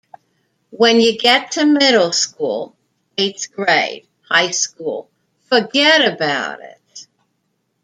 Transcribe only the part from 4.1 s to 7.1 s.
high school- forget about it.